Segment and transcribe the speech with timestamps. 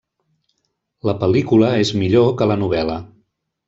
[1.09, 3.01] La pel·lícula és millor que la novel·la.